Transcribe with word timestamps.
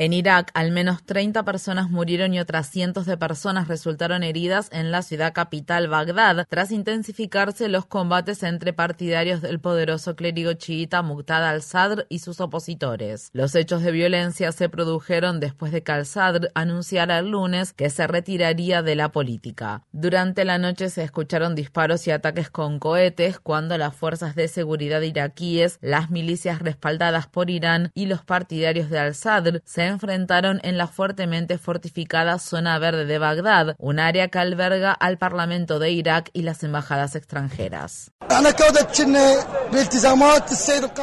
En 0.00 0.12
Irak, 0.12 0.52
al 0.54 0.70
menos 0.70 1.02
30 1.02 1.44
personas 1.44 1.90
murieron 1.90 2.32
y 2.32 2.38
otras 2.38 2.70
cientos 2.70 3.04
de 3.04 3.16
personas 3.16 3.66
resultaron 3.66 4.22
heridas 4.22 4.68
en 4.70 4.92
la 4.92 5.02
ciudad 5.02 5.32
capital 5.32 5.88
Bagdad 5.88 6.46
tras 6.48 6.70
intensificarse 6.70 7.66
los 7.66 7.84
combates 7.84 8.44
entre 8.44 8.72
partidarios 8.72 9.42
del 9.42 9.58
poderoso 9.58 10.14
clérigo 10.14 10.52
chiita 10.52 11.02
Muqtada 11.02 11.50
al-Sadr 11.50 12.06
y 12.08 12.20
sus 12.20 12.40
opositores. 12.40 13.30
Los 13.32 13.56
hechos 13.56 13.82
de 13.82 13.90
violencia 13.90 14.52
se 14.52 14.68
produjeron 14.68 15.40
después 15.40 15.72
de 15.72 15.82
que 15.82 15.90
al-Sadr 15.90 16.52
anunciara 16.54 17.18
el 17.18 17.32
lunes 17.32 17.72
que 17.72 17.90
se 17.90 18.06
retiraría 18.06 18.82
de 18.82 18.94
la 18.94 19.10
política. 19.10 19.82
Durante 19.90 20.44
la 20.44 20.58
noche 20.58 20.90
se 20.90 21.02
escucharon 21.02 21.56
disparos 21.56 22.06
y 22.06 22.12
ataques 22.12 22.50
con 22.50 22.78
cohetes 22.78 23.40
cuando 23.40 23.76
las 23.76 23.96
fuerzas 23.96 24.36
de 24.36 24.46
seguridad 24.46 25.00
iraquíes, 25.00 25.80
las 25.82 26.08
milicias 26.08 26.60
respaldadas 26.60 27.26
por 27.26 27.50
Irán 27.50 27.90
y 27.94 28.06
los 28.06 28.22
partidarios 28.22 28.90
de 28.90 29.00
al-Sadr 29.00 29.60
se 29.64 29.87
enfrentaron 29.88 30.60
en 30.62 30.78
la 30.78 30.86
fuertemente 30.86 31.58
fortificada 31.58 32.38
zona 32.38 32.78
verde 32.78 33.04
de 33.04 33.18
Bagdad, 33.18 33.74
un 33.78 33.98
área 33.98 34.28
que 34.28 34.38
alberga 34.38 34.92
al 34.92 35.18
Parlamento 35.18 35.78
de 35.78 35.90
Irak 35.90 36.30
y 36.32 36.42
las 36.42 36.62
embajadas 36.62 37.16
extranjeras. 37.16 38.12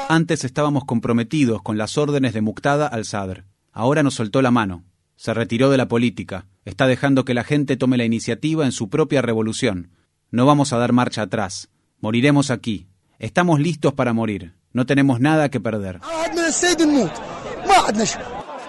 Antes 0.09 0.43
estábamos 0.43 0.85
comprometidos 0.85 1.61
con 1.61 1.77
las 1.77 1.97
órdenes 1.97 2.33
de 2.33 2.41
Muqtada 2.41 2.87
al-Sadr. 2.87 3.45
Ahora 3.71 4.03
nos 4.03 4.15
soltó 4.15 4.41
la 4.41 4.51
mano. 4.51 4.83
Se 5.15 5.33
retiró 5.33 5.69
de 5.69 5.77
la 5.77 5.87
política. 5.87 6.45
Está 6.65 6.87
dejando 6.87 7.25
que 7.25 7.33
la 7.33 7.43
gente 7.43 7.77
tome 7.77 7.97
la 7.97 8.05
iniciativa 8.05 8.65
en 8.65 8.71
su 8.71 8.89
propia 8.89 9.21
revolución. 9.21 9.91
No 10.31 10.45
vamos 10.45 10.73
a 10.73 10.77
dar 10.77 10.93
marcha 10.93 11.23
atrás. 11.23 11.69
Moriremos 11.99 12.51
aquí. 12.51 12.87
Estamos 13.19 13.59
listos 13.59 13.93
para 13.93 14.13
morir. 14.13 14.53
No 14.73 14.85
tenemos 14.85 15.19
nada 15.19 15.49
que 15.49 15.61
perder. 15.61 16.01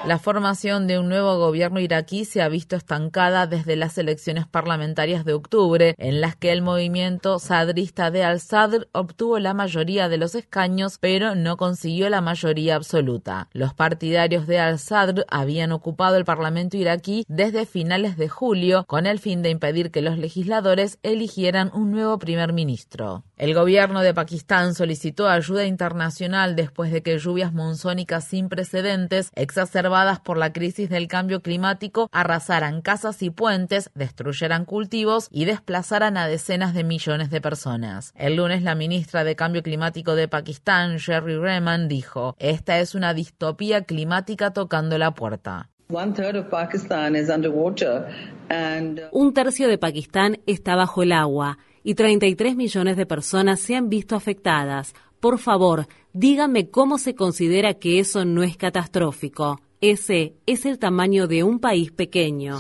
La 0.07 0.21
formación 0.21 0.87
de 0.87 1.01
un 1.01 1.09
nuevo 1.09 1.37
gobierno 1.37 1.81
iraquí 1.81 2.25
se 2.25 2.41
ha 2.41 2.49
visto 2.49 2.77
estancada 2.77 3.49
desde 3.49 3.75
las 3.75 3.99
elecciones 3.99 4.47
parlamentarias 4.47 5.25
de 5.25 5.33
octubre, 5.33 5.97
en 5.99 6.21
las 6.21 6.37
que 6.37 6.53
el 6.53 6.63
movimiento 6.63 7.41
sadrista 7.41 8.13
de 8.13 8.23
al-Sadr 8.23 8.87
obtuvo 8.93 9.41
la 9.41 9.53
mayoría 9.53 10.09
de 10.09 10.17
los 10.17 10.37
escaños, 10.37 10.99
pero 11.01 11.35
no 11.35 11.57
consiguió 11.57 12.09
la 12.09 12.21
mayoría 12.21 12.77
absoluta. 12.77 13.49
Los 13.53 13.75
partidarios 13.75 14.47
de 14.47 14.61
al-Sadr 14.61 15.27
habían 15.29 15.73
ocupado 15.73 16.15
el 16.15 16.25
parlamento 16.25 16.77
iraquí 16.77 17.25
desde 17.27 17.67
finales 17.67 18.17
de 18.17 18.29
julio, 18.29 18.85
con 18.87 19.07
el 19.07 19.19
fin 19.19 19.43
de 19.43 19.51
impedir 19.51 19.91
que 19.91 20.03
los 20.03 20.19
legisladores 20.19 21.01
eligieran 21.03 21.73
un 21.75 21.91
nuevo 21.91 22.17
primer 22.21 22.53
ministro. 22.53 23.25
El 23.37 23.53
gobierno 23.53 24.01
de 24.01 24.15
Pakistán 24.15 24.75
solicitó 24.75 25.29
ayuda 25.29 25.67
internacional 25.67 26.57
después 26.57 26.91
de 26.91 27.03
que 27.03 27.19
lluvias 27.19 27.53
monzónicas 27.53 28.25
sin 28.25 28.49
precedentes 28.49 29.31
exacerbaron 29.35 29.97
por 30.25 30.39
la 30.39 30.55
crisis 30.55 30.89
del 30.89 31.07
cambio 31.07 31.43
climático 31.43 32.09
arrasaran 32.13 32.81
casas 32.81 33.23
y 33.23 33.29
puentes, 33.29 33.91
destruyeran 33.95 34.65
cultivos 34.65 35.29
y 35.31 35.45
desplazaran 35.45 36.17
a 36.17 36.27
decenas 36.27 36.73
de 36.73 36.85
millones 36.85 37.29
de 37.29 37.43
personas. 37.43 38.15
El 38.17 38.37
lunes 38.37 38.63
la 38.63 38.75
ministra 38.75 39.23
de 39.23 39.37
Cambio 39.37 39.63
Climático 39.63 40.15
de 40.15 40.29
Pakistán, 40.29 40.97
Sherry 40.97 41.37
Rehman, 41.37 41.89
dijo, 41.89 42.37
esta 42.39 42.79
es 42.79 42.95
una 42.95 43.13
distopía 43.13 43.85
climática 43.85 44.53
tocando 44.53 44.97
la 44.97 45.13
puerta. 45.13 45.69
Un 49.13 49.35
tercio 49.35 49.69
de 49.69 49.79
Pakistán 49.79 50.39
está 50.47 50.75
bajo 50.75 51.03
el 51.03 51.13
agua 51.13 51.59
y 51.87 51.95
33 51.95 52.57
millones 52.57 52.97
de 52.97 53.07
personas 53.07 53.61
se 53.61 53.77
han 53.77 53.89
visto 53.89 54.17
afectadas. 54.17 54.93
Por 55.21 55.39
favor, 55.39 55.87
dígame 56.13 56.69
cómo 56.69 56.99
se 56.99 57.15
considera 57.15 57.75
que 57.75 58.01
eso 58.01 58.25
no 58.25 58.43
es 58.43 58.57
catastrófico. 58.57 59.61
Ese 59.83 60.33
es 60.47 60.65
el 60.65 60.79
tamaño 60.79 61.27
de 61.27 61.43
un 61.43 61.61
país 61.61 61.93
pequeño. 61.93 62.59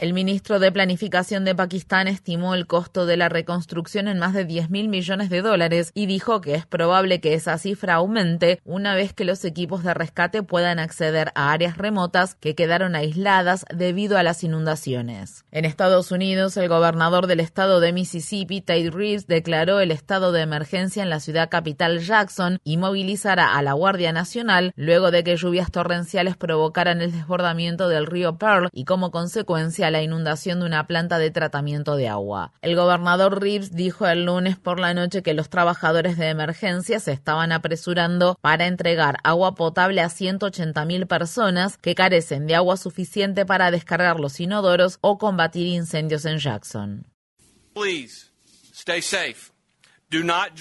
El 0.00 0.12
ministro 0.12 0.58
de 0.58 0.70
Planificación 0.70 1.46
de 1.46 1.54
Pakistán 1.54 2.08
estimó 2.08 2.54
el 2.54 2.66
costo 2.66 3.06
de 3.06 3.16
la 3.16 3.30
reconstrucción 3.30 4.06
en 4.06 4.18
más 4.18 4.34
de 4.34 4.44
10 4.44 4.68
mil 4.68 4.88
millones 4.88 5.30
de 5.30 5.40
dólares 5.40 5.92
y 5.94 6.04
dijo 6.04 6.42
que 6.42 6.56
es 6.56 6.66
probable 6.66 7.22
que 7.22 7.32
esa 7.32 7.56
cifra 7.56 7.94
aumente 7.94 8.60
una 8.64 8.94
vez 8.94 9.14
que 9.14 9.24
los 9.24 9.42
equipos 9.46 9.82
de 9.82 9.94
rescate 9.94 10.42
puedan 10.42 10.78
acceder 10.78 11.32
a 11.34 11.50
áreas 11.50 11.78
remotas 11.78 12.34
que 12.34 12.54
quedaron 12.54 12.96
aisladas 12.96 13.64
debido 13.74 14.18
a 14.18 14.22
las 14.22 14.44
inundaciones. 14.44 15.46
En 15.52 15.64
Estados 15.64 16.12
Unidos, 16.12 16.58
el 16.58 16.68
gobernador 16.68 17.28
del 17.28 17.40
estado 17.40 17.80
de 17.80 17.94
Mississippi, 17.94 18.60
Tate 18.60 18.90
Reeves, 18.90 19.26
declaró 19.26 19.80
el 19.80 19.90
estado 19.90 20.32
de 20.32 20.42
emergencia 20.42 21.02
en 21.02 21.08
la 21.08 21.20
ciudad 21.20 21.48
capital 21.48 22.00
Jackson 22.00 22.58
y 22.62 22.76
movilizará 22.76 23.56
a 23.56 23.62
la 23.62 23.72
Guardia 23.72 24.12
Nacional 24.12 24.33
luego 24.76 25.10
de 25.10 25.22
que 25.22 25.36
lluvias 25.36 25.70
torrenciales 25.70 26.36
provocaran 26.36 27.00
el 27.00 27.12
desbordamiento 27.12 27.88
del 27.88 28.06
río 28.06 28.38
Pearl 28.38 28.68
y 28.72 28.84
como 28.84 29.10
consecuencia 29.10 29.90
la 29.90 30.02
inundación 30.02 30.60
de 30.60 30.66
una 30.66 30.86
planta 30.86 31.18
de 31.18 31.30
tratamiento 31.30 31.96
de 31.96 32.08
agua. 32.08 32.52
El 32.62 32.76
gobernador 32.76 33.40
Reeves 33.40 33.74
dijo 33.74 34.06
el 34.06 34.24
lunes 34.24 34.56
por 34.56 34.80
la 34.80 34.94
noche 34.94 35.22
que 35.22 35.34
los 35.34 35.48
trabajadores 35.48 36.18
de 36.18 36.28
emergencia 36.28 37.00
se 37.00 37.12
estaban 37.12 37.52
apresurando 37.52 38.36
para 38.40 38.66
entregar 38.66 39.18
agua 39.22 39.54
potable 39.54 40.00
a 40.00 40.08
180.000 40.08 41.06
personas 41.06 41.76
que 41.78 41.94
carecen 41.94 42.46
de 42.46 42.54
agua 42.54 42.76
suficiente 42.76 43.46
para 43.46 43.70
descargar 43.70 44.18
los 44.18 44.40
inodoros 44.40 44.98
o 45.00 45.18
combatir 45.18 45.66
incendios 45.66 46.24
en 46.24 46.38
Jackson. 46.38 47.06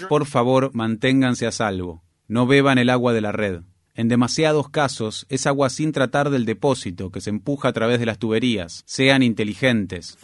Por 0.10 0.26
favor, 0.26 0.72
manténganse 0.74 1.46
a 1.46 1.52
salvo. 1.52 2.03
No 2.28 2.48
beban 2.48 2.78
el 2.78 2.90
agua 2.90 3.14
de 3.14 3.22
la 3.22 3.32
red. 3.32 3.62
En 3.96 4.08
demasiados 4.08 4.70
casos 4.70 5.26
es 5.30 5.46
agua 5.46 5.70
sin 5.70 5.92
tratar 5.92 6.30
del 6.30 6.46
depósito 6.46 7.12
que 7.12 7.22
se 7.22 7.30
empuja 7.30 7.70
a 7.70 7.74
través 7.74 8.00
de 8.00 8.08
las 8.08 8.18
tuberías. 8.18 8.84
Sean 8.86 9.22
inteligentes. 9.22 10.18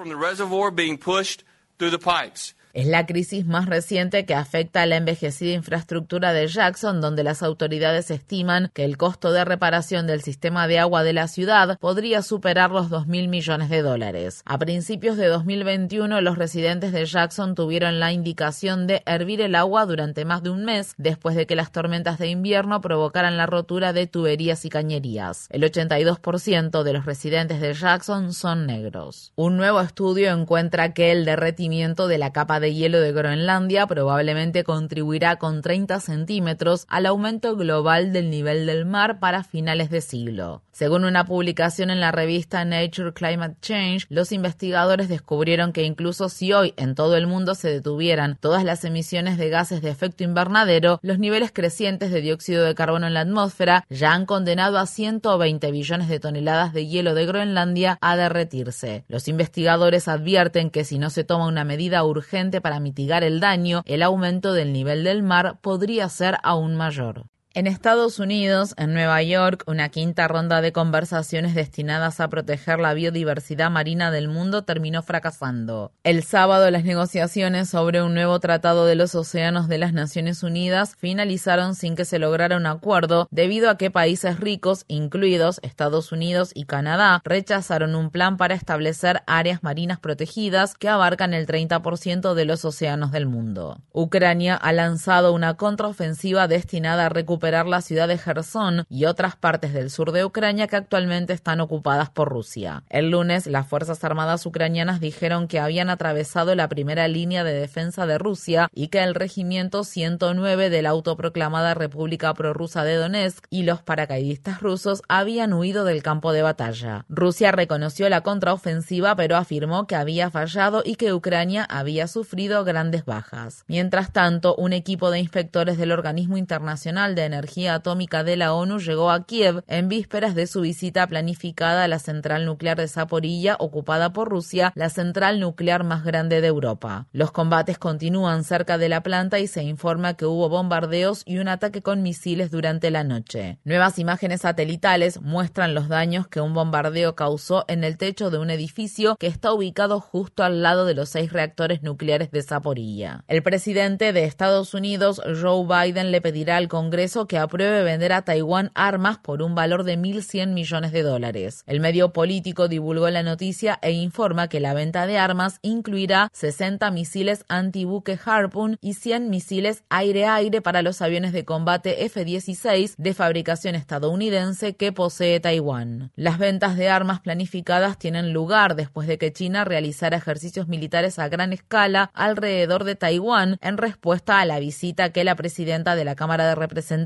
Es 2.72 2.85
la 2.85 3.07
crisis 3.07 3.47
más 3.47 3.66
reciente 3.66 4.25
que 4.28 4.35
afecta 4.35 4.84
a 4.84 4.85
la 4.85 4.97
envejecida 4.97 5.53
infraestructura 5.53 6.34
de 6.34 6.47
Jackson, 6.47 7.02
donde 7.02 7.24
las 7.24 7.41
autoridades 7.41 8.12
estiman 8.12 8.69
que 8.75 8.85
el 8.85 8.96
costo 8.96 9.31
de 9.31 9.44
reparación 9.44 10.06
del 10.06 10.22
sistema 10.22 10.68
de 10.68 10.78
agua 10.78 11.03
de 11.03 11.13
la 11.13 11.28
ciudad 11.28 11.79
podría 11.79 12.22
superar 12.22 12.69
los 12.69 12.91
2 12.91 13.08
mil 13.08 13.28
millones 13.28 13.69
de 13.69 13.81
dólares. 13.81 14.44
A 14.46 14.59
principios 14.59 15.18
de 15.18 15.25
2021, 15.25 16.22
los 16.22 16.38
residentes 16.38 16.91
de 16.91 17.08
Jackson 17.08 17.56
tuvieron 17.56 18.00
la 18.00 18.12
indicación 18.12 18.85
de 18.85 19.02
hervir 19.08 19.41
el 19.41 19.56
agua 19.56 19.88
durante 19.88 20.24
más 20.24 20.44
de 20.44 20.52
un 20.52 20.63
mes 20.63 20.94
después 20.97 21.35
de 21.35 21.47
que 21.47 21.56
las 21.56 21.72
tormentas 21.72 22.19
de 22.19 22.28
invierno 22.28 22.81
provocaran 22.81 23.35
la 23.35 23.47
rotura 23.47 23.94
de 23.94 24.06
tuberías 24.06 24.64
y 24.66 24.70
cañerías. 24.70 25.47
El 25.49 25.64
82% 25.64 26.84
de 26.84 26.94
los 26.94 27.05
residentes 27.08 27.61
de 27.61 27.73
Jackson 27.73 28.32
son 28.32 28.67
negros. 28.67 29.32
Un 29.35 29.58
nuevo 29.58 29.82
estudio 29.82 30.32
encuentra 30.32 30.94
que 30.94 31.11
el 31.11 31.26
derretimiento 31.26 32.08
de 32.08 32.20
la 32.20 32.32
capa 32.32 32.59
de 32.59 32.73
hielo 32.73 33.00
de 33.00 33.11
Groenlandia 33.11 33.88
probablemente 33.88 34.64
contribuirá 34.64 35.38
con 35.38 35.61
30 35.61 36.00
centímetros 36.00 36.85
al 36.88 37.06
aumento 37.06 37.56
global 37.56 38.14
del 38.14 38.29
nivel 38.29 38.66
del 38.66 38.85
mar 38.85 39.20
para 39.20 39.44
finales 39.44 39.90
de 39.90 40.02
siglo. 40.02 40.61
Según 40.72 41.03
una 41.03 41.26
publicación 41.26 41.90
en 41.90 42.00
la 42.00 42.14
revista 42.14 42.64
Nature 42.64 43.11
Climate 43.11 43.58
Change, 43.61 44.06
los 44.08 44.32
investigadores 44.32 45.09
descubrieron 45.09 45.73
que 45.73 45.84
incluso 45.84 46.29
si 46.29 46.53
hoy 46.53 46.73
en 46.78 46.96
todo 46.96 47.17
el 47.17 47.28
mundo 47.28 47.53
se 47.53 47.70
detuvieran 47.70 48.38
todas 48.40 48.64
las 48.64 48.85
emisiones 48.85 49.38
de 49.38 49.50
gases 49.50 49.82
de 49.82 49.90
efecto 49.90 50.23
invernadero, 50.23 51.00
los 51.02 51.20
niveles 51.20 51.52
crecientes 51.52 52.11
de 52.11 52.22
dióxido 52.22 52.64
de 52.64 52.76
carbono 52.76 53.08
en 53.08 53.14
la 53.14 53.22
atmósfera 53.22 53.85
ya 53.90 54.14
han 54.14 54.26
condenado 54.26 54.78
a 54.78 54.85
120 54.85 55.72
billones 55.72 56.08
de 56.08 56.20
toneladas 56.20 56.73
de 56.73 56.88
hielo 56.88 57.14
de 57.14 57.26
Groenlandia 57.26 57.97
a 58.02 58.16
derretirse. 58.16 59.03
Los 59.09 59.28
investigadores 59.28 60.08
advierten 60.08 60.70
que 60.70 60.85
si 60.85 60.97
no 60.97 61.09
se 61.09 61.23
toma 61.23 61.47
una 61.47 61.66
medida 61.66 62.03
urgente 62.06 62.48
para 62.59 62.79
mitigar 62.79 63.23
el 63.23 63.40
daño, 63.40 63.84
el 63.85 64.01
aumento 64.01 64.53
del 64.53 64.73
nivel 64.73 65.03
del 65.03 65.22
mar 65.22 65.59
podría 65.61 66.09
ser 66.09 66.37
aún 66.41 66.75
mayor. 66.75 67.25
En 67.59 67.67
Estados 67.67 68.20
Unidos, 68.20 68.73
en 68.78 68.94
Nueva 68.94 69.22
York, 69.22 69.66
una 69.67 69.90
quinta 69.90 70.29
ronda 70.29 70.61
de 70.61 70.72
conversaciones 70.72 71.56
destinadas 71.56 72.22
a 72.22 72.29
proteger 72.29 72.79
la 72.79 72.94
biodiversidad 72.94 73.70
marina 73.70 74.11
del 74.11 74.29
mundo 74.29 74.61
terminó 74.61 75.03
fracasando. 75.03 75.91
El 76.06 76.23
sábado, 76.23 76.72
las 76.72 76.85
negociaciones 76.85 77.67
sobre 77.67 78.02
un 78.02 78.14
nuevo 78.14 78.40
tratado 78.40 78.85
de 78.85 78.96
los 78.96 79.14
océanos 79.14 79.67
de 79.67 79.78
las 79.78 79.91
Naciones 79.91 80.41
Unidas 80.41 80.96
finalizaron 80.96 81.76
sin 81.76 81.97
que 81.97 82.06
se 82.06 82.17
lograra 82.17 82.56
un 82.56 82.66
acuerdo 82.66 83.28
debido 83.29 83.70
a 83.70 83.78
que 83.78 83.91
países 83.91 84.40
ricos, 84.40 84.85
incluidos 84.88 85.59
Estados 85.61 86.14
Unidos 86.14 86.52
y 86.53 86.64
Canadá, 86.64 87.20
rechazaron 87.26 87.94
un 87.94 88.09
plan 88.09 88.38
para 88.38 88.56
establecer 88.56 89.22
áreas 89.28 89.64
marinas 89.64 90.00
protegidas 90.00 90.76
que 90.76 90.88
abarcan 90.88 91.34
el 91.34 91.46
30% 91.46 92.35
de 92.35 92.46
los 92.46 92.64
océanos 92.64 93.11
del 93.11 93.26
mundo. 93.26 93.82
Ucrania 93.91 94.56
ha 94.56 94.72
lanzado 94.72 95.34
una 95.34 95.56
contraofensiva 95.56 96.47
destinada 96.47 97.08
a 97.08 97.09
recuperar 97.09 97.48
recuperar 97.49 97.67
la 97.67 97.81
ciudad 97.81 98.07
de 98.07 98.19
Gerson 98.19 98.85
y 98.90 99.05
otras 99.05 99.35
partes 99.35 99.73
del 99.73 99.90
sur 99.90 100.11
de 100.11 100.23
Ucrania 100.23 100.67
que 100.67 100.75
actualmente 100.75 101.34
están 101.34 101.61
ocupadas 101.61 102.11
por 102.11 102.29
Rusia. 102.29 102.84
El 102.90 103.09
lunes, 103.09 103.47
las 103.47 103.67
Fuerzas 103.67 104.03
Armadas 104.03 104.46
ucranianas 104.46 104.99
dijeron 104.99 105.47
que 105.47 105.59
habían 105.59 105.90
atravesado 105.90 106.53
la 106.53 106.69
primera 106.69 107.07
línea 107.07 107.43
de 107.43 107.53
defensa 107.53 108.05
de 108.05 108.19
Rusia 108.19 108.69
y 108.72 108.90
que 108.90 109.01
el 109.01 109.16
regimiento 109.16 109.84
109 109.84 110.69
de 110.69 110.81
la 110.84 110.90
autoproclamada 110.90 111.73
República 111.73 112.31
Prorrusa 112.35 112.84
de 112.84 112.96
Donetsk 112.96 113.46
y 113.49 113.63
los 113.63 113.81
paracaidistas 113.81 114.61
rusos 114.61 115.01
habían 115.07 115.53
huido 115.53 115.85
del 115.85 116.03
campo 116.03 116.31
de 116.31 116.43
batalla. 116.43 117.05
Rusia 117.09 117.51
reconoció 117.51 118.09
la 118.09 118.22
contraofensiva 118.22 119.16
pero 119.16 119.37
afirmó 119.37 119.87
que 119.87 119.96
había 119.96 120.29
fallado 120.29 120.84
y 120.85 120.96
que 120.96 121.13
Ucrania 121.13 121.63
había 121.63 122.07
sufrido 122.07 122.63
grandes 122.63 123.05
bajas. 123.05 123.63
Mientras 123.67 124.13
tanto, 124.13 124.55
un 124.55 124.73
equipo 124.73 125.09
de 125.09 125.17
inspectores 125.17 125.79
del 125.79 125.91
Organismo 125.91 126.37
Internacional 126.37 127.16
de 127.16 127.28
Energía 127.29 127.76
Atómica 127.76 128.23
de 128.23 128.35
la 128.35 128.53
ONU 128.53 128.79
llegó 128.79 129.11
a 129.11 129.26
Kiev 129.26 129.64
en 129.67 129.87
vísperas 129.87 130.35
de 130.35 130.47
su 130.47 130.61
visita 130.61 131.08
planificada 131.08 131.84
a 131.84 131.87
la 131.87 131.99
central 131.99 132.46
nuclear 132.46 132.78
de 132.78 132.87
Zaporilla, 132.87 133.55
ocupada 133.59 134.11
por 134.14 134.29
Rusia, 134.29 134.73
la 134.76 134.90
central 134.90 135.40
nuclear 135.40 135.84
más 135.84 136.03
grande 136.03 136.41
de 136.41 136.47
Europa. 136.47 137.08
Los 137.11 137.31
combates 137.31 137.78
continúan 137.78 138.43
cerca 138.43 138.78
de 138.78 138.90
la 138.90 139.03
planta 139.03 139.40
y 139.40 139.47
se 139.47 139.64
informa 139.64 140.16
que 140.16 140.26
hubo 140.26 140.49
bombardeos 140.49 141.22
y 141.26 141.37
un 141.37 141.47
ataque 141.47 141.81
con 141.81 142.02
misiles 142.02 142.52
durante 142.52 142.90
la 142.91 143.03
noche. 143.03 143.59
Nuevas 143.64 143.99
imágenes 143.99 144.41
satelitales 144.41 145.22
muestran 145.22 145.75
los 145.75 145.87
daños 145.87 146.28
que 146.28 146.41
un 146.41 146.53
bombardeo 146.53 147.16
causó 147.16 147.66
en 147.67 147.84
el 147.84 147.97
techo 147.97 148.32
de 148.32 148.40
un 148.40 148.49
edificio 148.49 149.16
que 149.17 149.28
está 149.28 149.53
ubicado 149.53 149.99
justo 149.99 150.43
al 150.43 150.61
lado 150.61 150.85
de 150.85 150.96
los 150.96 151.09
seis 151.09 151.32
reactores 151.32 151.84
nucleares 151.84 152.32
de 152.32 152.41
Zaporilla. 152.41 153.23
El 153.28 153.43
presidente 153.43 154.14
de 154.14 154.23
Estados 154.23 154.73
Unidos, 154.73 155.22
Joe 155.41 155.66
Biden, 155.66 156.11
le 156.11 156.22
pedirá 156.22 156.58
al 156.58 156.67
Congreso 156.67 157.19
que 157.28 157.38
apruebe 157.38 157.84
vender 157.84 158.14
a 158.14 158.24
Taiwán 158.24 158.72
armas 158.76 159.18
por 159.18 159.42
un 159.42 159.56
valor 159.56 159.84
de 159.84 159.98
1.100 159.98 160.54
millones 160.54 160.92
de 160.92 161.04
dólares. 161.04 161.64
El 161.68 161.80
medio 161.80 162.14
político 162.14 162.68
divulgó 162.68 163.10
la 163.10 163.24
noticia 163.24 163.80
e 163.82 163.92
informa 163.92 164.48
que 164.48 164.60
la 164.60 164.74
venta 164.74 165.08
de 165.08 165.18
armas 165.18 165.60
incluirá 165.62 166.30
60 166.34 166.90
misiles 166.92 167.46
antibuque 167.48 168.20
Harpoon 168.24 168.78
y 168.82 168.94
100 168.94 169.30
misiles 169.30 169.84
aire-aire 169.90 170.62
para 170.62 170.82
los 170.82 171.02
aviones 171.02 171.34
de 171.34 171.46
combate 171.46 172.06
F-16 172.06 172.96
de 172.98 173.14
fabricación 173.14 173.76
estadounidense 173.76 174.76
que 174.76 174.92
posee 174.92 175.40
Taiwán. 175.40 176.12
Las 176.16 176.38
ventas 176.38 176.78
de 176.78 176.90
armas 176.90 177.20
planificadas 177.20 177.98
tienen 177.98 178.34
lugar 178.34 178.76
después 178.76 179.08
de 179.08 179.18
que 179.18 179.34
China 179.34 179.66
realizara 179.66 180.18
ejercicios 180.18 180.68
militares 180.68 181.20
a 181.20 181.30
gran 181.30 181.54
escala 181.54 182.12
alrededor 182.14 182.84
de 182.84 182.96
Taiwán 182.96 183.58
en 183.62 183.78
respuesta 183.78 184.40
a 184.40 184.46
la 184.46 184.60
visita 184.60 185.12
que 185.12 185.24
la 185.24 185.36
presidenta 185.36 185.96
de 185.96 186.06
la 186.06 186.16
Cámara 186.16 186.48
de 186.48 186.56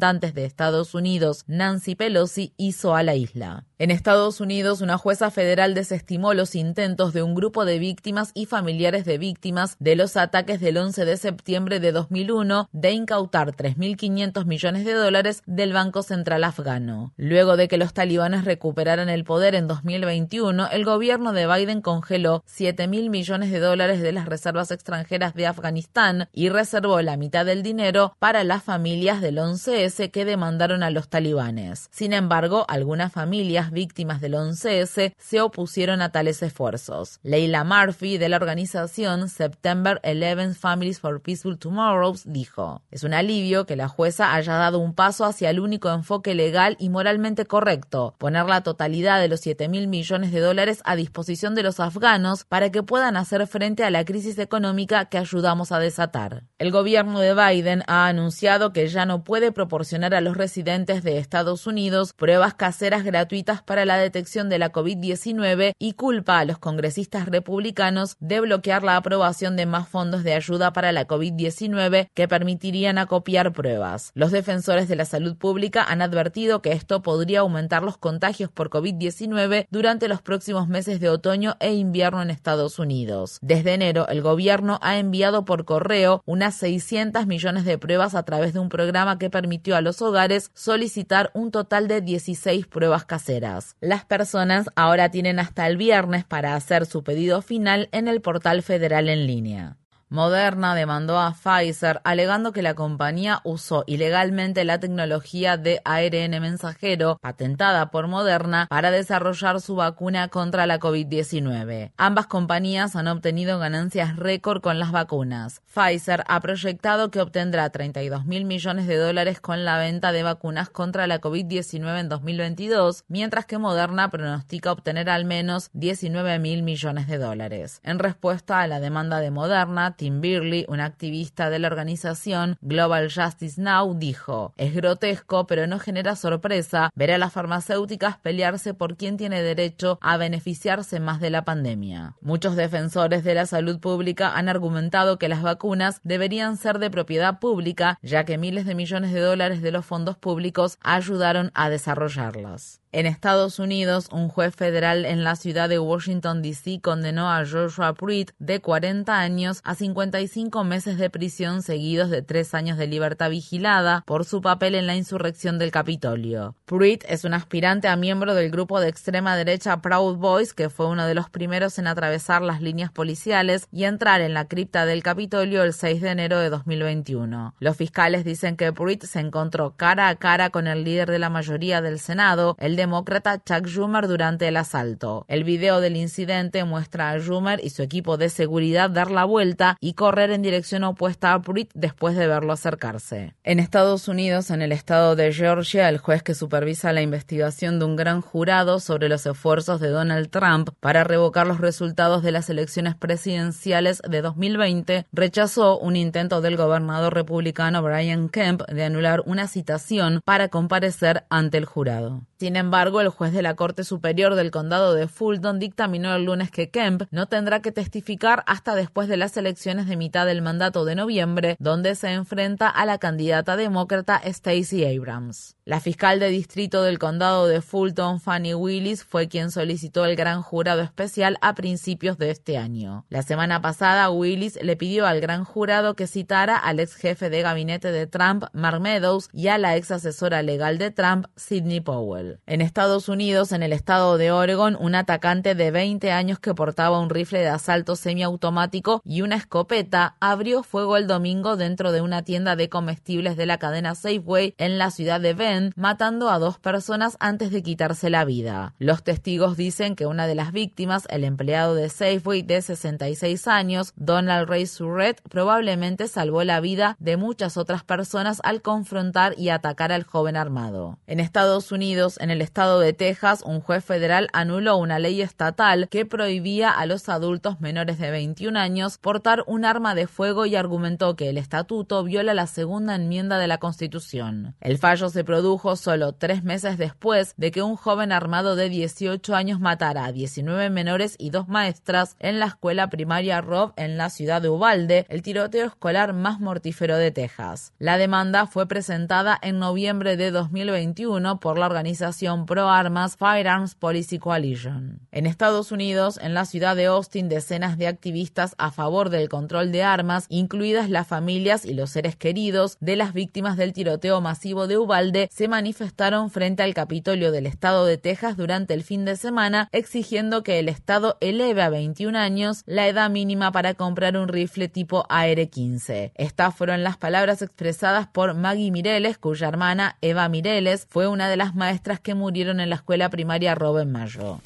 De 0.03 0.43
Estados 0.43 0.95
Unidos, 0.95 1.45
Nancy 1.47 1.95
Pelosi, 1.95 2.53
hizo 2.57 2.93
a 2.93 3.03
la 3.03 3.15
isla. 3.15 3.65
En 3.83 3.91
Estados 3.91 4.39
Unidos, 4.39 4.79
una 4.79 4.97
jueza 4.97 5.29
federal 5.29 5.73
desestimó 5.73 6.33
los 6.33 6.55
intentos 6.55 7.11
de 7.11 7.21
un 7.21 7.35
grupo 7.35 7.65
de 7.65 7.79
víctimas 7.79 8.31
y 8.33 8.45
familiares 8.45 9.03
de 9.03 9.17
víctimas 9.17 9.75
de 9.77 9.97
los 9.97 10.15
ataques 10.15 10.61
del 10.61 10.77
11 10.77 11.03
de 11.03 11.17
septiembre 11.17 11.81
de 11.81 11.91
2001 11.91 12.69
de 12.71 12.91
incautar 12.91 13.51
3.500 13.51 14.45
millones 14.45 14.85
de 14.85 14.93
dólares 14.93 15.43
del 15.47 15.73
Banco 15.73 16.01
Central 16.01 16.45
afgano. 16.45 17.11
Luego 17.17 17.57
de 17.57 17.67
que 17.67 17.77
los 17.77 17.93
talibanes 17.93 18.45
recuperaran 18.45 19.09
el 19.09 19.25
poder 19.25 19.53
en 19.53 19.67
2021, 19.67 20.69
el 20.69 20.85
gobierno 20.85 21.33
de 21.33 21.45
Biden 21.45 21.81
congeló 21.81 22.45
7.000 22.47 23.09
millones 23.09 23.51
de 23.51 23.59
dólares 23.59 24.01
de 24.01 24.13
las 24.13 24.27
reservas 24.27 24.71
extranjeras 24.71 25.33
de 25.33 25.47
Afganistán 25.47 26.29
y 26.31 26.47
reservó 26.47 27.01
la 27.01 27.17
mitad 27.17 27.45
del 27.45 27.63
dinero 27.63 28.15
para 28.19 28.45
las 28.45 28.63
familias 28.63 29.19
del 29.19 29.39
11S 29.39 30.09
que 30.09 30.23
demandaron 30.23 30.83
a 30.83 30.89
los 30.89 31.09
talibanes. 31.09 31.89
Sin 31.91 32.13
embargo, 32.13 32.63
algunas 32.69 33.11
familias 33.11 33.72
víctimas 33.73 34.21
del 34.21 34.35
11S 34.35 35.13
se 35.17 35.41
opusieron 35.41 36.01
a 36.01 36.11
tales 36.11 36.41
esfuerzos. 36.41 37.19
Leila 37.23 37.63
Murphy, 37.63 38.17
de 38.17 38.29
la 38.29 38.37
organización 38.37 39.27
September 39.27 39.99
11 40.03 40.53
Families 40.53 40.99
for 40.99 41.21
Peaceful 41.21 41.57
Tomorrows, 41.57 42.23
dijo, 42.25 42.81
es 42.91 43.03
un 43.03 43.13
alivio 43.13 43.65
que 43.65 43.75
la 43.75 43.87
jueza 43.87 44.33
haya 44.33 44.53
dado 44.53 44.79
un 44.79 44.93
paso 44.93 45.25
hacia 45.25 45.49
el 45.49 45.59
único 45.59 45.91
enfoque 45.91 46.35
legal 46.35 46.77
y 46.79 46.89
moralmente 46.89 47.45
correcto, 47.45 48.15
poner 48.17 48.45
la 48.45 48.61
totalidad 48.61 49.19
de 49.19 49.27
los 49.27 49.41
7 49.41 49.67
mil 49.67 49.87
millones 49.87 50.31
de 50.31 50.39
dólares 50.39 50.81
a 50.85 50.95
disposición 50.95 51.55
de 51.55 51.63
los 51.63 51.79
afganos 51.79 52.45
para 52.45 52.71
que 52.71 52.83
puedan 52.83 53.17
hacer 53.17 53.45
frente 53.47 53.83
a 53.83 53.89
la 53.89 54.05
crisis 54.05 54.37
económica 54.39 55.05
que 55.05 55.17
ayudamos 55.17 55.71
a 55.71 55.79
desatar. 55.79 56.43
El 56.59 56.71
gobierno 56.71 57.19
de 57.19 57.33
Biden 57.33 57.83
ha 57.87 58.07
anunciado 58.07 58.71
que 58.73 58.87
ya 58.87 59.05
no 59.05 59.23
puede 59.23 59.51
proporcionar 59.51 60.13
a 60.13 60.21
los 60.21 60.37
residentes 60.37 61.03
de 61.03 61.17
Estados 61.17 61.67
Unidos 61.67 62.13
pruebas 62.13 62.53
caseras 62.53 63.03
gratuitas 63.03 63.52
para 63.61 63.85
la 63.85 63.97
detección 63.97 64.49
de 64.49 64.59
la 64.59 64.71
COVID-19 64.71 65.73
y 65.77 65.93
culpa 65.93 66.39
a 66.39 66.45
los 66.45 66.57
congresistas 66.57 67.27
republicanos 67.27 68.17
de 68.19 68.39
bloquear 68.39 68.83
la 68.83 68.97
aprobación 68.97 69.55
de 69.55 69.65
más 69.65 69.87
fondos 69.87 70.23
de 70.23 70.33
ayuda 70.33 70.73
para 70.73 70.91
la 70.91 71.07
COVID-19 71.07 72.07
que 72.13 72.27
permitirían 72.27 72.97
acopiar 72.97 73.53
pruebas. 73.53 74.11
Los 74.15 74.31
defensores 74.31 74.87
de 74.87 74.95
la 74.95 75.05
salud 75.05 75.35
pública 75.35 75.83
han 75.83 76.01
advertido 76.01 76.61
que 76.61 76.71
esto 76.71 77.01
podría 77.01 77.41
aumentar 77.41 77.83
los 77.83 77.97
contagios 77.97 78.49
por 78.49 78.69
COVID-19 78.69 79.67
durante 79.69 80.07
los 80.07 80.21
próximos 80.21 80.67
meses 80.67 80.99
de 80.99 81.09
otoño 81.09 81.55
e 81.59 81.73
invierno 81.73 82.21
en 82.21 82.29
Estados 82.29 82.79
Unidos. 82.79 83.39
Desde 83.41 83.73
enero, 83.73 84.07
el 84.07 84.21
gobierno 84.21 84.79
ha 84.81 84.97
enviado 84.97 85.45
por 85.45 85.65
correo 85.65 86.21
unas 86.25 86.55
600 86.55 87.27
millones 87.27 87.65
de 87.65 87.77
pruebas 87.77 88.15
a 88.15 88.23
través 88.23 88.53
de 88.53 88.59
un 88.59 88.69
programa 88.69 89.17
que 89.17 89.29
permitió 89.29 89.75
a 89.75 89.81
los 89.81 90.01
hogares 90.01 90.51
solicitar 90.53 91.31
un 91.33 91.51
total 91.51 91.87
de 91.87 92.01
16 92.01 92.67
pruebas 92.67 93.05
caseras. 93.05 93.42
Las 93.81 94.05
personas 94.05 94.69
ahora 94.75 95.09
tienen 95.09 95.39
hasta 95.39 95.67
el 95.67 95.75
viernes 95.75 96.23
para 96.23 96.55
hacer 96.55 96.85
su 96.85 97.03
pedido 97.03 97.41
final 97.41 97.89
en 97.91 98.07
el 98.07 98.21
portal 98.21 98.63
federal 98.63 99.09
en 99.09 99.27
línea. 99.27 99.77
Moderna 100.13 100.75
demandó 100.75 101.17
a 101.17 101.33
Pfizer 101.33 101.99
alegando 102.03 102.51
que 102.51 102.61
la 102.61 102.75
compañía 102.75 103.41
usó 103.43 103.83
ilegalmente 103.87 104.63
la 104.63 104.79
tecnología 104.79 105.57
de 105.57 105.81
ARN 105.85 106.39
mensajero 106.39 107.17
patentada 107.19 107.89
por 107.89 108.07
Moderna 108.07 108.67
para 108.69 108.91
desarrollar 108.91 109.59
su 109.59 109.75
vacuna 109.75 110.27
contra 110.27 110.67
la 110.67 110.79
COVID-19. 110.79 111.93
Ambas 111.97 112.27
compañías 112.27 112.95
han 112.95 113.07
obtenido 113.07 113.57
ganancias 113.57 114.15
récord 114.15 114.61
con 114.61 114.77
las 114.77 114.91
vacunas. 114.91 115.63
Pfizer 115.65 116.23
ha 116.27 116.39
proyectado 116.41 117.09
que 117.09 117.19
obtendrá 117.19 117.71
32 117.71 118.23
mil 118.27 118.45
millones 118.45 118.85
de 118.85 118.97
dólares 118.97 119.41
con 119.41 119.65
la 119.65 119.79
venta 119.79 120.11
de 120.11 120.21
vacunas 120.21 120.69
contra 120.69 121.07
la 121.07 121.21
COVID-19 121.21 121.99
en 121.99 122.09
2022, 122.09 123.05
mientras 123.07 123.47
que 123.47 123.57
Moderna 123.57 124.11
pronostica 124.11 124.73
obtener 124.73 125.09
al 125.09 125.25
menos 125.25 125.71
19 125.73 126.37
mil 126.37 126.61
millones 126.61 127.07
de 127.07 127.17
dólares. 127.17 127.79
En 127.81 127.97
respuesta 127.97 128.59
a 128.61 128.67
la 128.67 128.79
demanda 128.79 129.19
de 129.19 129.31
Moderna, 129.31 129.95
Tim 130.03 130.19
Birley, 130.19 130.65
un 130.67 130.81
activista 130.81 131.49
de 131.49 131.59
la 131.59 131.67
organización 131.67 132.57
Global 132.59 133.09
Justice 133.09 133.61
Now, 133.61 133.97
dijo, 133.97 134.53
es 134.57 134.75
grotesco, 134.75 135.47
pero 135.47 135.65
no 135.65 135.79
genera 135.79 136.17
sorpresa 136.17 136.91
ver 136.93 137.11
a 137.11 137.17
las 137.17 137.31
farmacéuticas 137.31 138.17
pelearse 138.17 138.73
por 138.73 138.97
quién 138.97 139.15
tiene 139.15 139.41
derecho 139.41 139.99
a 140.01 140.17
beneficiarse 140.17 140.99
más 140.99 141.21
de 141.21 141.29
la 141.29 141.45
pandemia. 141.45 142.17
Muchos 142.19 142.57
defensores 142.57 143.23
de 143.23 143.33
la 143.33 143.45
salud 143.45 143.79
pública 143.79 144.35
han 144.35 144.49
argumentado 144.49 145.17
que 145.17 145.29
las 145.29 145.41
vacunas 145.41 146.01
deberían 146.03 146.57
ser 146.57 146.79
de 146.79 146.91
propiedad 146.91 147.39
pública, 147.39 147.97
ya 148.01 148.25
que 148.25 148.37
miles 148.37 148.65
de 148.65 148.75
millones 148.75 149.13
de 149.13 149.21
dólares 149.21 149.61
de 149.61 149.71
los 149.71 149.85
fondos 149.85 150.17
públicos 150.17 150.79
ayudaron 150.81 151.49
a 151.53 151.69
desarrollarlas. 151.69 152.81
En 152.93 153.07
Estados 153.07 153.57
Unidos, 153.57 154.07
un 154.11 154.29
juez 154.29 154.55
federal 154.55 155.05
en 155.05 155.23
la 155.23 155.35
ciudad 155.35 155.67
de 155.67 155.79
Washington, 155.79 156.43
D.C. 156.43 156.79
condenó 156.79 157.27
a 157.27 157.43
Joshua 157.43 157.93
Pruitt, 157.95 158.33
de 158.37 158.61
40 158.61 159.17
años, 159.17 159.61
a 159.63 159.73
50 159.73 159.92
55 159.93 160.63
meses 160.63 160.97
de 160.97 161.11
prisión 161.11 161.61
seguidos 161.61 162.09
de 162.09 162.23
tres 162.23 162.55
años 162.55 162.79
de 162.79 162.87
libertad 162.87 163.29
vigilada 163.29 164.03
por 164.07 164.25
su 164.25 164.41
papel 164.41 164.73
en 164.73 164.87
la 164.87 164.95
insurrección 164.95 165.59
del 165.59 165.69
Capitolio. 165.69 166.55
Pruitt 166.65 167.03
es 167.07 167.25
un 167.25 167.35
aspirante 167.35 167.87
a 167.87 167.95
miembro 167.95 168.33
del 168.33 168.49
grupo 168.49 168.79
de 168.79 168.89
extrema 168.89 169.35
derecha 169.35 169.81
Proud 169.81 170.17
Boys, 170.17 170.55
que 170.55 170.69
fue 170.69 170.87
uno 170.87 171.05
de 171.05 171.13
los 171.13 171.29
primeros 171.29 171.77
en 171.77 171.85
atravesar 171.85 172.41
las 172.41 172.59
líneas 172.59 172.91
policiales 172.91 173.67
y 173.71 173.83
entrar 173.83 174.21
en 174.21 174.33
la 174.33 174.47
cripta 174.47 174.87
del 174.87 175.03
Capitolio 175.03 175.61
el 175.61 175.73
6 175.73 176.01
de 176.01 176.09
enero 176.09 176.39
de 176.39 176.49
2021. 176.49 177.53
Los 177.59 177.77
fiscales 177.77 178.25
dicen 178.25 178.57
que 178.57 178.73
Pruitt 178.73 179.03
se 179.03 179.19
encontró 179.19 179.75
cara 179.77 180.07
a 180.07 180.15
cara 180.15 180.49
con 180.49 180.65
el 180.65 180.83
líder 180.83 181.11
de 181.11 181.19
la 181.19 181.29
mayoría 181.29 181.83
del 181.83 181.99
Senado, 181.99 182.55
el 182.59 182.75
demócrata 182.75 183.43
Chuck 183.43 183.67
Schumer, 183.67 184.07
durante 184.07 184.47
el 184.47 184.57
asalto. 184.57 185.25
El 185.27 185.43
video 185.43 185.81
del 185.81 185.97
incidente 185.97 186.63
muestra 186.63 187.11
a 187.11 187.19
Schumer 187.19 187.63
y 187.63 187.69
su 187.69 187.83
equipo 187.83 188.17
de 188.17 188.29
seguridad 188.29 188.89
dar 188.89 189.11
la 189.11 189.25
vuelta 189.25 189.77
y 189.83 189.95
correr 189.95 190.31
en 190.31 190.41
dirección 190.41 190.85
opuesta 190.85 191.33
a 191.33 191.41
Pruitt 191.41 191.69
después 191.73 192.15
de 192.15 192.25
verlo 192.25 192.53
acercarse. 192.53 193.35
En 193.43 193.59
Estados 193.59 194.07
Unidos, 194.07 194.49
en 194.49 194.61
el 194.61 194.71
estado 194.71 195.17
de 195.17 195.33
Georgia, 195.33 195.89
el 195.89 195.97
juez 195.97 196.23
que 196.23 196.35
supervisa 196.35 196.93
la 196.93 197.01
investigación 197.01 197.79
de 197.79 197.85
un 197.85 197.97
gran 197.97 198.21
jurado 198.21 198.79
sobre 198.79 199.09
los 199.09 199.25
esfuerzos 199.25 199.81
de 199.81 199.89
Donald 199.89 200.29
Trump 200.29 200.69
para 200.79 201.03
revocar 201.03 201.47
los 201.47 201.59
resultados 201.59 202.23
de 202.23 202.31
las 202.31 202.49
elecciones 202.49 202.95
presidenciales 202.95 204.01
de 204.09 204.21
2020 204.21 205.05
rechazó 205.11 205.77
un 205.77 205.97
intento 205.97 206.39
del 206.39 206.55
gobernador 206.55 207.13
republicano 207.13 207.83
Brian 207.83 208.29
Kemp 208.29 208.61
de 208.69 208.85
anular 208.85 209.21
una 209.25 209.49
citación 209.49 210.21
para 210.23 210.47
comparecer 210.47 211.25
ante 211.29 211.57
el 211.57 211.65
jurado. 211.65 212.21
Sin 212.43 212.57
embargo, 212.57 212.99
el 212.99 213.07
juez 213.07 213.31
de 213.31 213.41
la 213.41 213.55
Corte 213.55 213.85
Superior 213.85 214.35
del 214.35 214.51
Condado 214.51 214.93
de 214.93 215.07
Fulton 215.07 215.59
dictaminó 215.59 216.13
el 216.13 216.25
lunes 216.25 216.51
que 216.51 216.69
Kemp 216.69 217.03
no 217.09 217.27
tendrá 217.27 217.61
que 217.61 217.71
testificar 217.71 218.43
hasta 218.47 218.75
después 218.75 219.07
de 219.07 219.15
las 219.15 219.37
elecciones 219.37 219.87
de 219.87 219.95
mitad 219.95 220.25
del 220.25 220.41
mandato 220.41 220.83
de 220.83 220.95
noviembre, 220.95 221.55
donde 221.59 221.95
se 221.95 222.11
enfrenta 222.11 222.67
a 222.67 222.85
la 222.85 222.97
candidata 222.97 223.55
demócrata 223.55 224.21
Stacey 224.25 224.83
Abrams. 224.83 225.55
La 225.63 225.79
fiscal 225.79 226.19
de 226.19 226.27
distrito 226.27 226.83
del 226.83 226.99
condado 226.99 227.47
de 227.47 227.61
Fulton, 227.61 228.19
Fanny 228.19 228.53
Willis, 228.53 229.05
fue 229.05 229.29
quien 229.29 229.49
solicitó 229.49 230.03
el 230.03 230.17
gran 230.17 230.41
jurado 230.41 230.81
especial 230.81 231.37
a 231.39 231.55
principios 231.55 232.17
de 232.17 232.31
este 232.31 232.57
año. 232.57 233.05
La 233.07 233.23
semana 233.23 233.61
pasada, 233.61 234.09
Willis 234.09 234.59
le 234.61 234.75
pidió 234.75 235.07
al 235.07 235.21
gran 235.21 235.45
jurado 235.45 235.95
que 235.95 236.07
citara 236.07 236.57
al 236.57 236.81
ex 236.81 236.95
jefe 236.95 237.29
de 237.29 237.41
gabinete 237.41 237.93
de 237.93 238.05
Trump, 238.05 238.43
Mark 238.51 238.81
Meadows, 238.81 239.29
y 239.31 239.47
a 239.47 239.57
la 239.57 239.77
ex 239.77 239.91
asesora 239.91 240.41
legal 240.41 240.77
de 240.77 240.91
Trump, 240.91 241.27
Sidney 241.37 241.79
Powell. 241.79 242.32
En 242.45 242.61
Estados 242.61 243.09
Unidos, 243.09 243.51
en 243.51 243.63
el 243.63 243.73
estado 243.73 244.17
de 244.17 244.31
Oregon, 244.31 244.77
un 244.79 244.95
atacante 244.95 245.55
de 245.55 245.71
20 245.71 246.11
años 246.11 246.39
que 246.39 246.53
portaba 246.53 246.99
un 246.99 247.09
rifle 247.09 247.39
de 247.39 247.49
asalto 247.49 247.95
semiautomático 247.95 249.01
y 249.05 249.21
una 249.21 249.35
escopeta 249.35 250.15
abrió 250.19 250.63
fuego 250.63 250.97
el 250.97 251.07
domingo 251.07 251.55
dentro 251.57 251.91
de 251.91 252.01
una 252.01 252.23
tienda 252.23 252.55
de 252.55 252.69
comestibles 252.69 253.37
de 253.37 253.45
la 253.45 253.57
cadena 253.57 253.95
Safeway 253.95 254.55
en 254.57 254.77
la 254.77 254.91
ciudad 254.91 255.21
de 255.21 255.33
Bend 255.33 255.73
matando 255.75 256.29
a 256.29 256.39
dos 256.39 256.59
personas 256.59 257.17
antes 257.19 257.51
de 257.51 257.63
quitarse 257.63 258.09
la 258.09 258.25
vida. 258.25 258.73
Los 258.79 259.03
testigos 259.03 259.57
dicen 259.57 259.95
que 259.95 260.05
una 260.05 260.27
de 260.27 260.35
las 260.35 260.51
víctimas, 260.51 261.05
el 261.09 261.23
empleado 261.23 261.75
de 261.75 261.89
Safeway 261.89 262.41
de 262.41 262.61
66 262.61 263.47
años, 263.47 263.93
Donald 263.95 264.49
Ray 264.49 264.65
Surrett, 264.65 265.21
probablemente 265.29 266.07
salvó 266.07 266.43
la 266.43 266.59
vida 266.59 266.95
de 266.99 267.17
muchas 267.17 267.57
otras 267.57 267.83
personas 267.83 268.39
al 268.43 268.61
confrontar 268.61 269.33
y 269.37 269.49
atacar 269.49 269.91
al 269.91 270.03
joven 270.03 270.35
armado. 270.35 270.99
En 271.07 271.19
Estados 271.19 271.71
Unidos, 271.71 272.17
en 272.23 272.31
el 272.31 272.41
estado 272.41 272.79
de 272.79 272.93
Texas, 272.93 273.43
un 273.45 273.59
juez 273.59 273.83
federal 273.83 274.29
anuló 274.31 274.77
una 274.77 274.97
ley 274.97 275.21
estatal 275.21 275.89
que 275.89 276.05
prohibía 276.05 276.69
a 276.69 276.85
los 276.85 277.09
adultos 277.09 277.59
menores 277.59 277.99
de 277.99 278.11
21 278.11 278.57
años 278.57 278.97
portar 278.97 279.43
un 279.45 279.65
arma 279.65 279.93
de 279.93 280.07
fuego 280.07 280.45
y 280.45 280.55
argumentó 280.55 281.17
que 281.17 281.27
el 281.27 281.37
estatuto 281.37 282.01
viola 282.05 282.33
la 282.33 282.47
segunda 282.47 282.95
enmienda 282.95 283.39
de 283.39 283.47
la 283.47 283.57
Constitución. 283.57 284.55
El 284.61 284.77
fallo 284.77 285.09
se 285.09 285.25
produjo 285.25 285.75
solo 285.75 286.13
tres 286.13 286.45
meses 286.45 286.77
después 286.77 287.33
de 287.35 287.51
que 287.51 287.61
un 287.61 287.75
joven 287.75 288.13
armado 288.13 288.55
de 288.55 288.69
18 288.69 289.35
años 289.35 289.59
matara 289.59 290.05
a 290.05 290.13
19 290.13 290.69
menores 290.69 291.17
y 291.19 291.29
dos 291.29 291.49
maestras 291.49 292.15
en 292.19 292.39
la 292.39 292.45
escuela 292.45 292.89
primaria 292.89 293.41
Rob 293.41 293.73
en 293.75 293.97
la 293.97 294.09
ciudad 294.09 294.41
de 294.41 294.47
Uvalde, 294.47 295.05
el 295.09 295.23
tiroteo 295.23 295.65
escolar 295.65 296.13
más 296.13 296.39
mortífero 296.39 296.95
de 296.95 297.11
Texas. 297.11 297.73
La 297.79 297.97
demanda 297.97 298.47
fue 298.47 298.65
presentada 298.65 299.37
en 299.41 299.59
noviembre 299.59 300.15
de 300.15 300.31
2021 300.31 301.41
por 301.41 301.57
la 301.57 301.65
organización 301.65 302.02
pro 302.45 302.69
armas 302.69 303.15
Firearms 303.15 303.75
Policy 303.75 304.19
Coalition. 304.19 304.99
En 305.11 305.25
Estados 305.25 305.71
Unidos, 305.71 306.19
en 306.21 306.33
la 306.33 306.45
ciudad 306.45 306.75
de 306.75 306.85
Austin, 306.85 307.29
decenas 307.29 307.77
de 307.77 307.87
activistas 307.87 308.55
a 308.57 308.71
favor 308.71 309.09
del 309.09 309.29
control 309.29 309.71
de 309.71 309.83
armas, 309.83 310.25
incluidas 310.29 310.89
las 310.89 311.07
familias 311.07 311.65
y 311.65 311.73
los 311.73 311.91
seres 311.91 312.15
queridos 312.15 312.77
de 312.81 312.97
las 312.97 313.13
víctimas 313.13 313.55
del 313.55 313.71
tiroteo 313.71 314.19
masivo 314.19 314.67
de 314.67 314.77
Uvalde, 314.77 315.29
se 315.31 315.47
manifestaron 315.47 316.29
frente 316.29 316.63
al 316.63 316.73
Capitolio 316.73 317.31
del 317.31 317.45
Estado 317.45 317.85
de 317.85 317.97
Texas 317.97 318.35
durante 318.35 318.73
el 318.73 318.83
fin 318.83 319.05
de 319.05 319.15
semana 319.15 319.69
exigiendo 319.71 320.43
que 320.43 320.59
el 320.59 320.67
Estado 320.67 321.17
eleve 321.21 321.61
a 321.61 321.69
21 321.69 322.17
años 322.17 322.63
la 322.65 322.87
edad 322.87 323.09
mínima 323.09 323.51
para 323.51 323.75
comprar 323.75 324.17
un 324.17 324.27
rifle 324.27 324.67
tipo 324.67 325.05
AR-15. 325.09 326.11
Estas 326.15 326.55
fueron 326.55 326.83
las 326.83 326.97
palabras 326.97 327.41
expresadas 327.41 328.07
por 328.07 328.33
Maggie 328.33 328.71
Mireles, 328.71 329.17
cuya 329.17 329.47
hermana 329.47 329.97
Eva 330.01 330.27
Mireles 330.27 330.87
fue 330.89 331.07
una 331.07 331.29
de 331.29 331.37
las 331.37 331.55
maestras 331.55 331.92
que 331.99 332.15
murieron 332.15 332.59
en 332.59 332.69
la 332.69 332.75
escuela 332.75 333.09
primaria 333.09 333.55
Rob 333.55 333.79
en 333.79 333.91
mayo. 333.91 334.39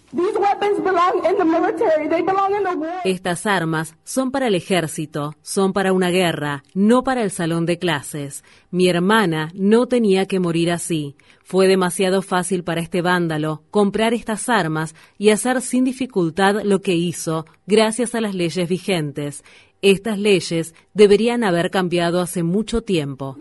Estas 3.04 3.46
armas 3.46 3.96
son 4.04 4.32
para 4.32 4.48
el 4.48 4.56
ejército, 4.56 5.36
son 5.42 5.74
para 5.74 5.94
una 5.94 6.10
guerra, 6.10 6.64
no 6.74 7.04
para 7.04 7.24
el 7.24 7.32
salón 7.32 7.66
de 7.66 7.80
clases. 7.80 8.44
Mi 8.72 8.90
hermana 8.90 9.50
no 9.54 9.88
tenía 9.88 10.26
que 10.26 10.40
morir 10.40 10.72
así. 10.72 11.16
Fue 11.44 11.68
demasiado 11.68 12.22
fácil 12.22 12.64
para 12.64 12.82
este 12.82 13.02
vándalo 13.02 13.64
comprar 13.72 14.14
estas 14.14 14.50
armas 14.50 14.96
y 15.18 15.30
hacer 15.30 15.62
sin 15.62 15.86
dificultad 15.86 16.62
lo 16.64 16.82
que 16.82 16.96
hizo 16.96 17.46
gracias 17.66 18.16
a 18.16 18.22
las 18.22 18.36
leyes 18.36 18.68
vigentes. 18.68 19.44
Estas 19.82 20.18
leyes 20.18 20.74
deberían 20.94 21.44
haber 21.44 21.70
cambiado 21.70 22.20
hace 22.20 22.42
mucho 22.44 22.82
tiempo. 22.82 23.38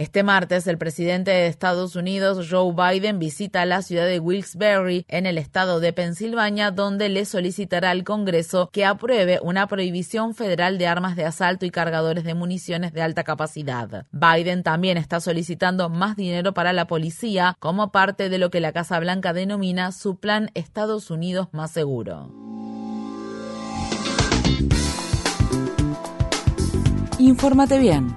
Este 0.00 0.22
martes, 0.22 0.66
el 0.66 0.78
presidente 0.78 1.30
de 1.30 1.46
Estados 1.46 1.94
Unidos, 1.94 2.48
Joe 2.50 2.72
Biden, 2.72 3.18
visita 3.18 3.66
la 3.66 3.82
ciudad 3.82 4.06
de 4.06 4.18
Wilkes-Barre, 4.18 5.04
en 5.08 5.26
el 5.26 5.36
estado 5.36 5.78
de 5.78 5.92
Pensilvania, 5.92 6.70
donde 6.70 7.10
le 7.10 7.26
solicitará 7.26 7.90
al 7.90 8.02
Congreso 8.02 8.70
que 8.72 8.86
apruebe 8.86 9.40
una 9.42 9.66
prohibición 9.66 10.34
federal 10.34 10.78
de 10.78 10.86
armas 10.86 11.16
de 11.16 11.26
asalto 11.26 11.66
y 11.66 11.70
cargadores 11.70 12.24
de 12.24 12.32
municiones 12.32 12.94
de 12.94 13.02
alta 13.02 13.24
capacidad. 13.24 14.06
Biden 14.10 14.62
también 14.62 14.96
está 14.96 15.20
solicitando 15.20 15.90
más 15.90 16.16
dinero 16.16 16.54
para 16.54 16.72
la 16.72 16.86
policía 16.86 17.54
como 17.58 17.92
parte 17.92 18.30
de 18.30 18.38
lo 18.38 18.50
que 18.50 18.60
la 18.60 18.72
Casa 18.72 18.98
Blanca 19.00 19.34
denomina 19.34 19.92
su 19.92 20.16
plan 20.16 20.50
Estados 20.54 21.10
Unidos 21.10 21.48
más 21.52 21.72
seguro. 21.72 22.32
Infórmate 27.18 27.78
bien 27.78 28.16